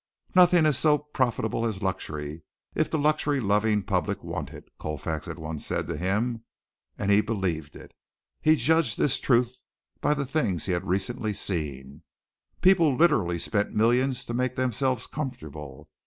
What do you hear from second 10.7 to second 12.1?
had recently seen.